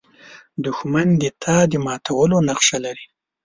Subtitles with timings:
[0.65, 3.05] دښمن د ستا د ماتولو نقشه لري